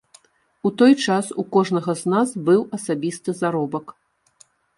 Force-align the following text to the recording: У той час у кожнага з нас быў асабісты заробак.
У 0.69 0.69
той 0.81 0.93
час 1.05 1.25
у 1.43 1.45
кожнага 1.55 1.91
з 2.01 2.15
нас 2.15 2.29
быў 2.49 2.61
асабісты 2.79 3.29
заробак. 3.45 3.85